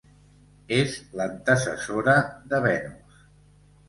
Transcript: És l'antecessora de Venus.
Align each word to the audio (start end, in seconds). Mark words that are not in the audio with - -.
És 0.77 0.95
l'antecessora 1.19 2.15
de 2.55 2.63
Venus. 2.65 3.21